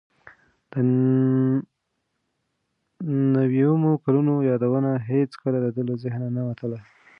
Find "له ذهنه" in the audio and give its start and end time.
5.87-6.27